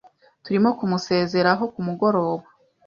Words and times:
Turimo 0.43 0.69
kumusezeraho 0.77 1.63
kumugoroba. 1.73 2.45